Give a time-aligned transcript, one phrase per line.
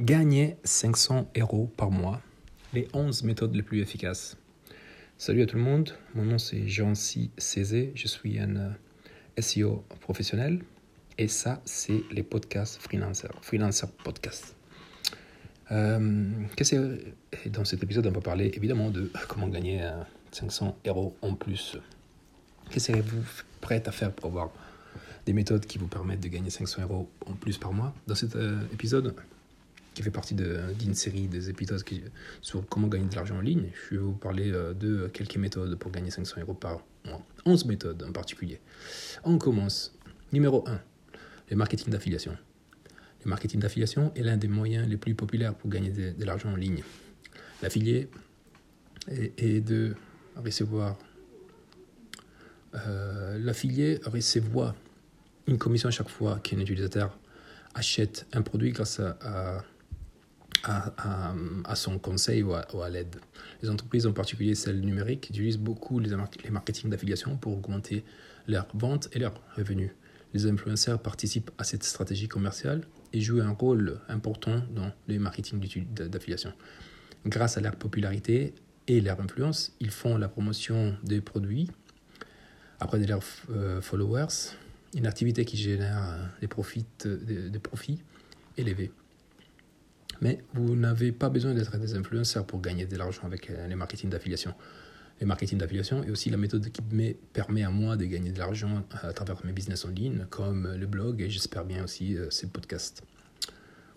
[0.00, 2.22] Gagner 500 euros par mois,
[2.72, 4.38] les 11 méthodes les plus efficaces.
[5.18, 8.70] Salut à tout le monde, mon nom c'est Jean-C Cézé, je suis un euh,
[9.38, 10.60] SEO professionnel
[11.18, 14.56] et ça c'est les podcasts freelancer, freelancer podcast.
[15.70, 16.30] Euh,
[17.50, 19.86] dans cet épisode on va parler évidemment de comment gagner
[20.32, 21.76] 500 euh, euros en plus.
[22.70, 23.22] Qu'est-ce que vous
[23.60, 24.50] prêt à faire pour avoir
[25.26, 27.92] des méthodes qui vous permettent de gagner 500 euros en plus par mois?
[28.06, 28.34] Dans cet
[28.72, 29.14] épisode,
[29.94, 31.82] qui fait partie d'une série des épisodes
[32.40, 33.70] sur comment gagner de l'argent en ligne.
[33.88, 37.22] Je vais vous parler euh, de quelques méthodes pour gagner 500 euros par mois.
[37.44, 38.60] 11 méthodes en particulier.
[39.24, 39.92] On commence.
[40.32, 40.80] Numéro 1,
[41.50, 42.36] le marketing d'affiliation.
[43.24, 46.56] Le marketing d'affiliation est l'un des moyens les plus populaires pour gagner de, l'argent en
[46.56, 46.82] ligne.
[47.62, 48.08] L'affilié
[49.08, 49.94] est, de
[50.36, 50.96] recevoir
[52.74, 54.74] euh, l'affilié recevoir
[55.48, 57.18] une commission à chaque fois qu'un utilisateur
[57.74, 59.64] achète un produit grâce à,
[60.64, 63.16] à, son conseil ou à, l'aide.
[63.62, 66.10] Les entreprises, en particulier celles numériques, utilisent beaucoup les,
[66.50, 68.04] marketing d'affiliation pour augmenter
[68.46, 69.90] leurs ventes et leurs revenus.
[70.34, 75.60] Les influenceurs participent à cette stratégie commerciale et jouent un rôle important dans le marketing
[75.92, 76.52] d'affiliation.
[77.26, 78.54] Grâce à leur popularité
[78.86, 81.68] et leur influence, ils font la promotion des produits
[82.78, 84.54] après de leurs euh, followers,
[84.94, 86.86] une activité qui génère des profits
[88.56, 88.90] élevés.
[90.20, 93.74] Mais vous n'avez pas besoin d'être des influenceurs pour gagner de l'argent avec euh, les
[93.74, 94.54] marketing d'affiliation.
[95.20, 98.38] Le marketing d'affiliation est aussi la méthode qui me permet à moi de gagner de
[98.38, 102.30] l'argent à travers mes business en ligne, comme le blog et j'espère bien aussi euh,
[102.30, 103.02] ces podcasts.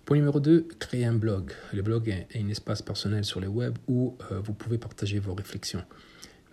[0.05, 1.53] Point numéro 2, créer un blog.
[1.71, 5.33] Le blog est un espace personnel sur le web où euh, vous pouvez partager vos
[5.33, 5.83] réflexions.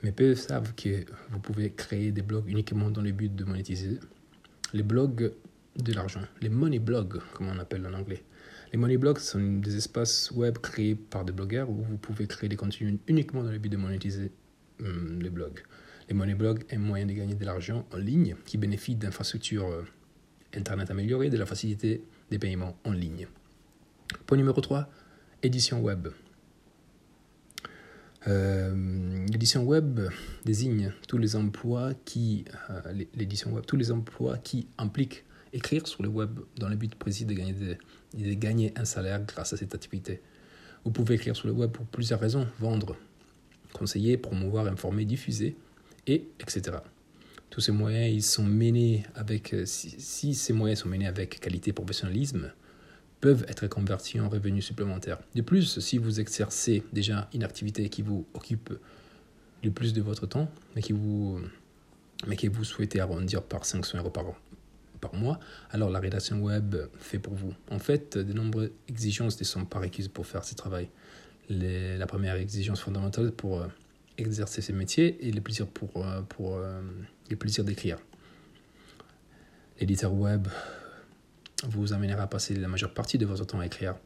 [0.05, 3.99] Mais peu savent que vous pouvez créer des blogs uniquement dans le but de monétiser.
[4.73, 5.33] Les blogs
[5.77, 8.23] de l'argent, les money blogs, comme on appelle en anglais.
[8.73, 12.49] Les money blogs sont des espaces web créés par des blogueurs où vous pouvez créer
[12.49, 14.31] des contenus uniquement dans le but de monétiser
[14.81, 15.61] hum, les blogs.
[16.09, 19.67] Les money blogs est un moyen de gagner de l'argent en ligne qui bénéficie d'infrastructures
[19.67, 19.83] euh,
[20.55, 23.27] Internet améliorées et de la facilité des paiements en ligne.
[24.27, 24.89] Point numéro 3,
[25.43, 26.09] édition web.
[28.27, 30.01] Euh, l'édition web
[30.45, 36.03] désigne tous les emplois qui euh, l'édition web tous les emplois qui impliquent écrire sur
[36.03, 39.75] le web dans le but précis de gagner, de, gagner un salaire grâce à cette
[39.75, 40.21] activité.
[40.85, 42.97] Vous pouvez écrire sur le web pour plusieurs raisons, vendre,
[43.73, 45.57] conseiller, promouvoir, informer, diffuser,
[46.07, 46.79] et etc.
[47.51, 51.73] Tous ces moyens, ils sont menés avec, si, ces moyens sont menés avec qualité et
[51.73, 52.53] professionnalisme,
[53.21, 55.19] peuvent être convertis en revenus supplémentaires.
[55.35, 58.73] De plus, si vous exercez déjà une activité qui vous occupe
[59.63, 61.41] le plus de votre temps, mais, qui vous,
[62.27, 64.37] mais que vous souhaitez arrondir par 500 euros par an,
[65.01, 65.41] par mois,
[65.71, 67.55] alors la rédaction web fait pour vous.
[67.71, 70.89] En fait, de nombreuses exigences ne sont pas requises pour faire ce travail.
[71.49, 73.67] la première exigence fondamentale pour euh,
[74.19, 76.81] exercer ce métier est le plaisir pour, euh, pour euh,
[77.29, 77.99] le plaisir d'écrire.
[79.81, 80.47] L'éditeur web
[81.65, 83.97] vous amènera à passer la majeure partie de votre temps à écrire.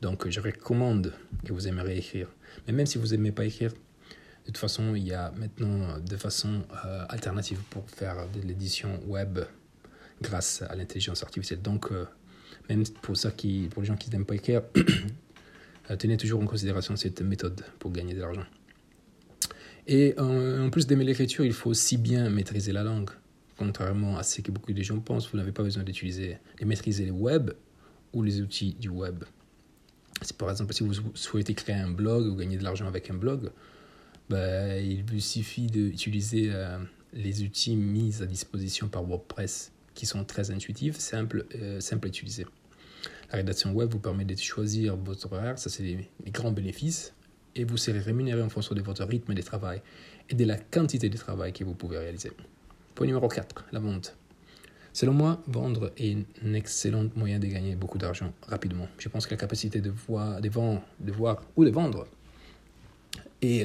[0.00, 1.12] Donc je recommande
[1.44, 2.28] que vous aimeriez écrire.
[2.66, 6.16] Mais même si vous n'aimez pas écrire, de toute façon, il y a maintenant de
[6.16, 6.62] façon
[7.10, 9.40] alternative pour faire de l'édition web
[10.22, 11.62] grâce à l'intelligence artificielle.
[11.62, 12.04] Donc, euh,
[12.68, 14.62] même pour, ça qui, pour les gens qui n'aiment pas écrire,
[15.90, 18.44] euh, tenez toujours en considération cette méthode pour gagner de l'argent.
[19.86, 23.10] Et en, plus d'aimer l'écriture, il faut aussi bien maîtriser la langue.
[23.56, 27.06] Contrairement à ce que beaucoup de gens pensent, vous n'avez pas besoin d'utiliser et maîtriser
[27.06, 27.50] le web
[28.12, 29.24] ou les outils du web.
[30.20, 33.14] C'est par exemple si vous souhaitez créer un blog ou gagner de l'argent avec un
[33.14, 33.50] blog,
[34.28, 36.78] ben, il vous suffit d'utiliser euh,
[37.14, 42.08] les outils mis à disposition par WordPress qui sont très intuitives, simples, euh, simples à
[42.10, 42.46] utiliser.
[43.32, 47.14] La rédaction web vous permet de choisir votre horaire, ça c'est les, grands bénéfices,
[47.56, 49.82] et vous serez rémunéré en fonction de votre rythme de travail
[50.30, 52.30] et de la quantité de travail que vous pouvez réaliser.
[52.94, 54.16] Point numéro 4, la vente.
[54.92, 58.86] Selon moi, vendre est un excellent moyen de gagner beaucoup d'argent rapidement.
[58.98, 62.06] Je pense que la capacité de voir, de vendre, de voir ou de vendre
[63.42, 63.64] est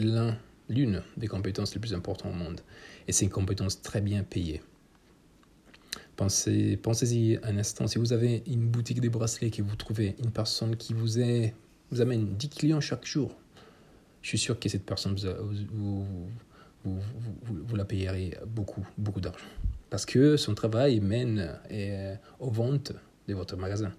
[0.67, 2.61] l'une des compétences les plus importantes au monde.
[3.07, 4.63] Et c'est une compétence très bien payée.
[6.15, 7.87] Pensez, pensez-y un instant.
[7.87, 11.17] Si vous avez une boutique de bracelets que vous trouvez une personne qui vous,
[11.99, 13.35] amène 10 clients chaque jour,
[14.21, 15.15] je suis sûr que cette personne,
[15.73, 16.05] vous,
[17.75, 19.45] la payerez beaucoup, beaucoup d'argent.
[19.89, 22.93] Parce que son travail mène euh, aux ventes
[23.27, 23.91] de votre magasin.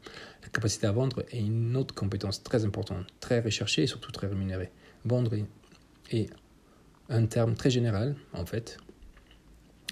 [0.43, 4.27] La capacité à vendre est une autre compétence très importante, très recherchée et surtout très
[4.27, 4.71] rémunérée.
[5.05, 5.35] Vendre
[6.11, 6.31] est
[7.09, 8.79] un terme très général, en fait.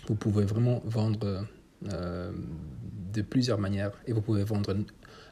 [0.09, 1.47] Vous pouvez vraiment vendre
[1.85, 4.77] de plusieurs manières et vous pouvez vendre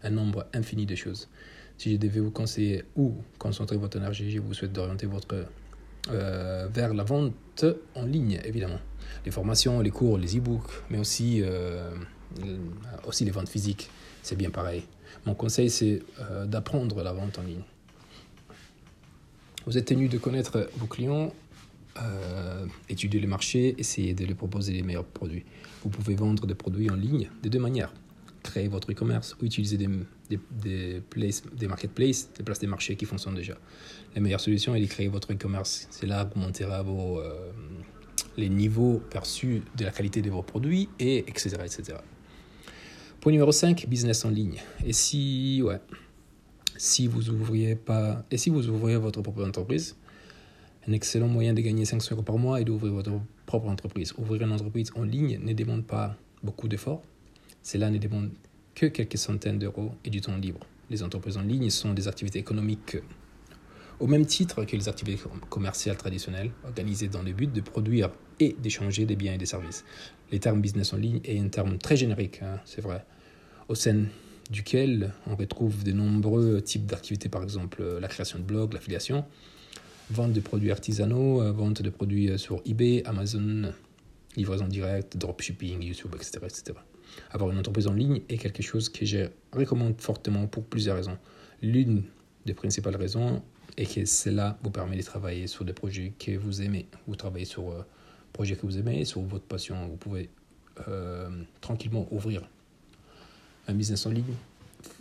[0.03, 1.29] un nombre infini de choses.
[1.79, 5.47] Si je devais vous conseiller où concentrer votre énergie, je vous souhaite d'orienter votre
[6.09, 7.65] euh, vers la vente
[7.95, 8.81] en ligne, évidemment.
[9.25, 11.95] Les formations, les cours, les e-books, mais aussi, euh,
[13.07, 13.91] aussi les ventes physiques,
[14.23, 14.85] c'est bien pareil.
[15.27, 17.63] Mon conseil, c'est euh, d'apprendre la vente en ligne.
[19.67, 21.35] Vous êtes tenu de connaître vos clients,
[22.89, 25.45] étudier les marchés, essayer de les proposer les meilleurs produits.
[25.83, 27.93] Vous pouvez vendre des produits en ligne de deux manières
[28.43, 29.89] créer votre e-commerce ou utiliser des,
[30.29, 33.55] des, des, place, des marketplaces, des places des marchés qui fonctionnent déjà.
[34.15, 35.89] La meilleure solution est de créer votre e-commerce.
[36.03, 37.53] Vous monterez vos, euh,
[38.37, 41.99] les niveaux perçus de la qualité de vos produits, et etc., etc.
[43.21, 44.61] Point numéro 5, business en ligne.
[44.85, 45.81] Et si, ouais,
[46.77, 49.97] si vous ouvriez pas, et si vous ouvriez votre propre entreprise,
[50.89, 53.13] un excellent moyen de gagner 500 euros par mois est d'ouvrir votre
[53.47, 54.15] propre entreprise.
[54.19, 57.03] Ouvrir une entreprise en ligne ne demande pas beaucoup d'efforts.
[57.63, 58.31] Cela ne demande
[58.75, 60.61] que quelques centaines d'euros et du temps libre.
[60.89, 62.97] Les entreprises en ligne sont des activités économiques
[64.01, 68.11] au même titre que les activités commerciales traditionnelles, organisées dans le but de produire
[68.41, 69.85] et d'échanger des biens et des services.
[70.33, 73.05] Le terme business en ligne est un terme très générique, hein, c'est vrai,
[73.69, 74.05] au sein
[74.51, 79.27] duquel on retrouve de nombreux types d'activités, par exemple la création de blogs, l'affiliation,
[80.11, 83.73] vente de produits artisanaux, euh, vente de produits sur eBay, Amazon,
[84.37, 86.79] livraison directe, dropshipping, YouTube, etc., etc.
[87.31, 91.19] Avoir une entreprise en ligne est quelque chose que je recommande fortement pour plusieurs raisons.
[91.63, 92.05] L'une
[92.47, 93.43] des principales raisons
[93.77, 96.87] est que cela vous permet de travailler sur des projets que vous aimez.
[97.07, 97.85] Vous travaillez sur euh,
[98.33, 99.89] projets que vous aimez, sur votre passion.
[99.89, 100.29] Vous pouvez
[100.89, 101.29] euh,
[101.61, 102.43] tranquillement ouvrir
[103.69, 104.35] un business en ligne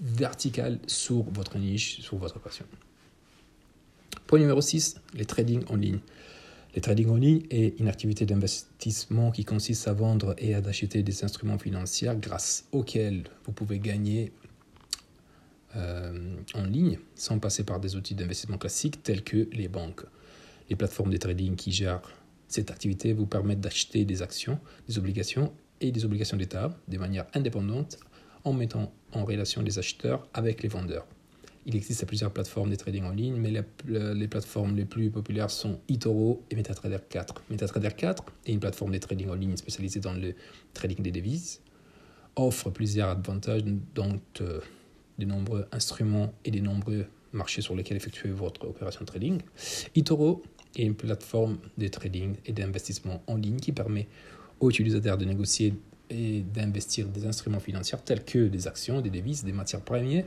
[0.01, 2.65] vertical sur votre niche, sur votre passion.
[4.29, 5.97] Point numéro 6, les trading en ligne.
[6.75, 11.01] Le trading en ligne est une activité d'investissement qui consiste à vendre et à acheter
[11.01, 14.31] des instruments financiers grâce auxquels vous pouvez gagner
[15.75, 20.05] euh, en ligne sans passer par des outils d'investissement classiques tels que les banques.
[20.69, 22.13] Les plateformes de trading qui gèrent
[22.47, 25.51] cette activité vous permettent d'acheter des actions, des obligations
[25.81, 27.97] et des obligations d'État de manière indépendante
[28.43, 31.07] en mettant en relation les acheteurs avec les vendeurs.
[31.65, 35.79] Il existe plusieurs plateformes de trading en ligne, mais les, plateformes les plus populaires sont
[35.89, 37.43] eToro et MetaTrader 4.
[37.49, 40.35] MetaTrader 4 est une plateforme de trading en ligne spécialisée dans le
[40.73, 41.61] trading des devises,
[42.35, 43.63] offre plusieurs avantages,
[43.93, 44.61] dont euh,
[45.17, 49.41] de nombreux instruments et de nombreux marchés sur lesquels effectuer votre opération de trading.
[49.95, 50.41] eToro
[50.75, 54.07] est une plateforme de trading et d'investissement en ligne qui permet
[54.59, 55.73] aux utilisateurs de négocier
[56.09, 60.25] et d'investir des instruments financiers tels que des actions, des devises, des matières premières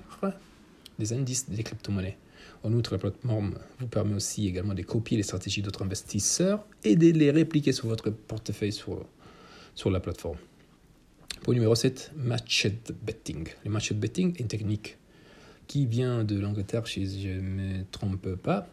[0.98, 2.18] des indices des crypto-monnaies.
[2.64, 6.96] En outre, la plateforme vous permet aussi également de copier les stratégies d'autres investisseurs et
[6.96, 9.04] de les répliquer sur votre portefeuille sur,
[9.74, 10.38] sur la plateforme.
[11.42, 13.48] Point numéro 7, matched betting.
[13.64, 14.96] Le matched betting est une technique
[15.66, 18.68] qui vient de l'Angleterre, si je ne me trompe pas,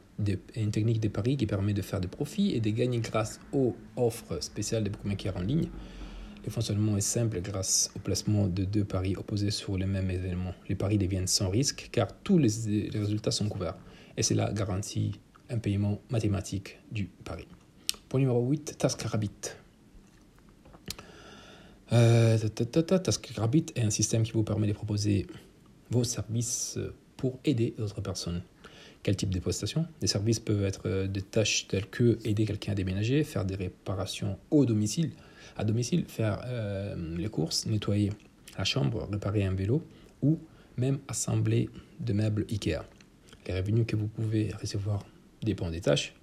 [0.55, 3.75] une technique de paris qui permet de faire des profits et de gagner grâce aux
[3.95, 5.69] offres spéciales des bookmakers en ligne
[6.45, 10.53] le fonctionnement est simple grâce au placement de deux paris opposés sur le même événement.
[10.67, 13.77] Les paris deviennent sans risque car tous les résultats sont couverts
[14.17, 15.19] et cela garantit
[15.49, 17.47] un paiement mathématique du pari.
[18.07, 19.31] Point numéro 8, TaskRabbit.
[21.91, 25.27] Euh, TaskRabbit est un système qui vous permet de proposer
[25.89, 26.77] vos services
[27.17, 28.41] pour aider d'autres personnes.
[29.01, 29.85] Quel type de prestations?
[30.01, 34.37] Les services peuvent être des tâches telles que aider quelqu'un à déménager, faire des réparations
[34.51, 35.11] au domicile,
[35.57, 38.11] à domicile, faire euh, les courses, nettoyer
[38.57, 39.83] la chambre, réparer un vélo
[40.21, 40.39] ou
[40.77, 42.83] même assembler de meubles IKEA.
[43.47, 45.05] Les revenus que vous pouvez recevoir
[45.41, 46.13] dépendent des tâches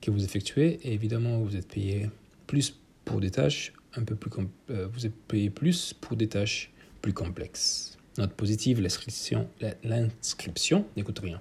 [0.00, 2.10] que vous effectuez et évidemment vous êtes payé
[2.46, 4.30] plus pour des tâches un peu plus
[4.70, 7.96] euh, vous êtes payé plus pour des tâches plus complexes.
[8.18, 9.48] Note positive, l'inscription,
[9.82, 11.40] l'inscription n'écoute rien.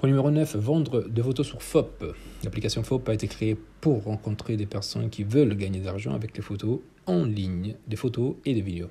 [0.00, 2.16] Point numéro 9, vendre des photos sur FOP.
[2.42, 6.34] L'application FOP a été créée pour rencontrer des personnes qui veulent gagner de l'argent avec
[6.34, 8.88] les photos en ligne, des photos et des vidéos.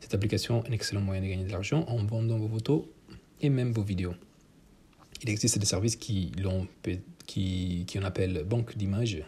[0.00, 2.84] Cette application est un excellent moyen de gagner de l'argent en vendant vos photos
[3.42, 4.14] et même vos vidéos.
[5.22, 6.32] Il existe des services qui,
[7.26, 9.22] qui, qui en appellent banque d'images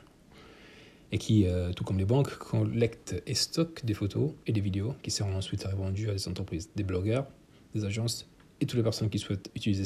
[1.13, 4.95] et qui, euh, tout comme les banques, collectent et stockent des photos et des vidéos
[5.03, 7.27] qui seront ensuite revendues à des entreprises, des blogueurs,
[7.75, 8.27] des agences
[8.61, 9.85] et toutes les personnes qui souhaitent utiliser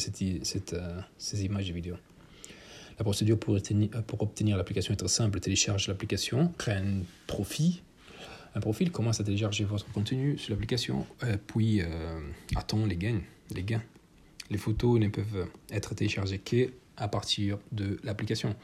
[0.72, 1.96] euh, ces images et vidéos.
[2.98, 3.54] La procédure pour
[4.20, 5.40] obtenir, l'application est très simple.
[5.40, 7.76] Télécharge l'application, crée un profil,
[8.54, 12.20] un profil, commence à télécharger votre contenu sur l'application, euh, puis euh,
[12.54, 13.20] attend les gains,
[13.54, 13.82] les gains.
[14.50, 18.54] Les photos ne peuvent être téléchargées qu'à partir de l'application.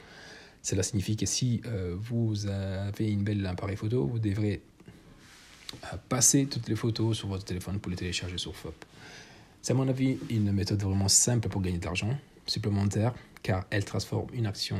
[0.62, 1.62] Cela signifie que si
[1.96, 4.60] vous avez une belle appareil photo, vous devrez
[6.10, 8.87] passer toutes les photos sur votre téléphone pour les télécharger sur.
[9.62, 13.12] C'est à mon avis une méthode vraiment simple pour gagner de l'argent supplémentaire
[13.42, 14.76] car elle transforme une action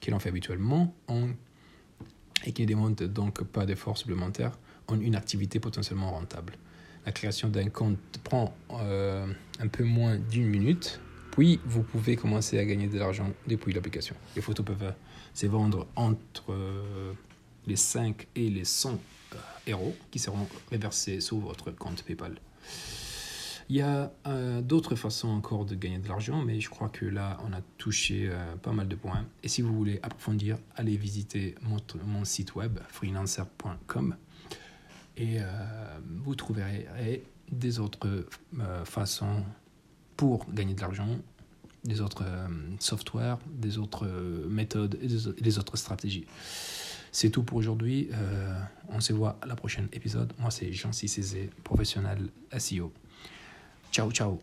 [0.00, 1.28] que l'on fait habituellement en,
[2.44, 4.58] et qui ne demande donc pas d'efforts supplémentaires
[4.88, 6.54] en une activité potentiellement rentable.
[7.04, 9.26] La création d'un compte prend euh,
[9.60, 14.16] un peu moins d'une minute, puis vous pouvez commencer à gagner de l'argent depuis l'application.
[14.34, 14.94] Les photos peuvent
[15.32, 17.12] se vendre entre euh,
[17.66, 18.98] les 5 et les 100
[19.68, 22.36] euros qui seront reversés sur votre compte PayPal.
[23.68, 27.04] Il y a euh, d'autres façons encore de gagner de l'argent, mais je crois que
[27.04, 29.24] là, on a touché euh, pas mal de points.
[29.42, 34.16] Et si vous voulez approfondir, allez visiter mon, site web freelancer.com
[35.16, 35.44] et euh,
[36.22, 36.86] vous trouverez
[37.50, 38.26] des autres
[38.84, 39.42] façons
[40.16, 41.08] pour gagner de l'argent,
[41.84, 42.24] des autres
[42.80, 44.06] softwares, des autres
[44.48, 46.26] méthodes et des, autres stratégies.
[47.12, 48.10] C'est tout pour aujourd'hui.
[48.88, 50.32] on se voit à la prochaine épisode.
[50.38, 52.92] Moi, c'est Jean Cizé, professionnel SEO.
[53.96, 54.36] 早早